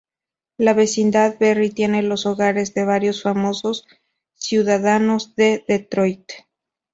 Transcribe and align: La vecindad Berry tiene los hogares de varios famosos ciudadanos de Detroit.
La 0.57 0.73
vecindad 0.73 1.37
Berry 1.39 1.69
tiene 1.69 2.01
los 2.01 2.25
hogares 2.25 2.73
de 2.73 2.85
varios 2.85 3.21
famosos 3.21 3.85
ciudadanos 4.33 5.35
de 5.35 5.63
Detroit. 5.67 6.25